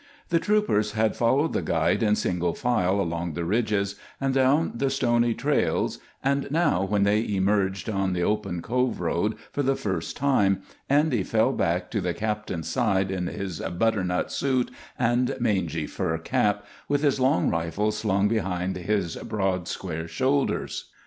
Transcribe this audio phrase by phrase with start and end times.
[0.29, 4.89] The troopers had followed the guide in single file along the ridges and down the
[4.89, 10.17] stony trails, and now, when they emerged on the open Cove road for the first
[10.17, 16.17] time, Andy fell back to the captain's side, in his butternut suit and mangy fur
[16.17, 20.89] cap, with his long rifle slung behind his broad, square shoulders.